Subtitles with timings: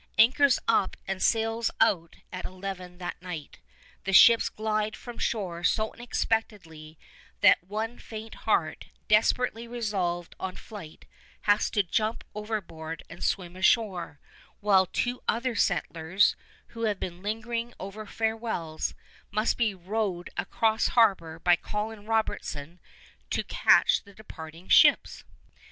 [0.17, 3.59] Anchors up and sails out at eleven that night,
[4.03, 6.97] the ships glide from shore so unexpectedly
[7.41, 11.05] that one faint heart, desperately resolved on flight,
[11.41, 14.19] has to jump overboard and swim ashore,
[14.59, 16.35] while two other settlers,
[16.69, 18.95] who have been lingering over farewells,
[19.29, 22.79] must be rowed across harbor by Colin Robertson
[23.29, 25.23] to catch the departing ships.